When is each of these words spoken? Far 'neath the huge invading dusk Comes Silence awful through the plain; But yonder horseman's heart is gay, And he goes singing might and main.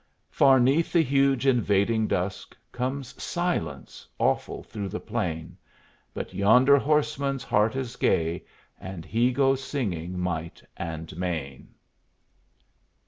Far 0.31 0.59
'neath 0.59 0.91
the 0.93 1.03
huge 1.03 1.45
invading 1.45 2.07
dusk 2.07 2.57
Comes 2.71 3.21
Silence 3.21 4.07
awful 4.17 4.63
through 4.63 4.89
the 4.89 4.99
plain; 4.99 5.57
But 6.11 6.33
yonder 6.33 6.79
horseman's 6.79 7.43
heart 7.43 7.75
is 7.75 7.95
gay, 7.97 8.43
And 8.79 9.05
he 9.05 9.31
goes 9.31 9.63
singing 9.63 10.17
might 10.17 10.63
and 10.75 11.15
main. 11.15 11.75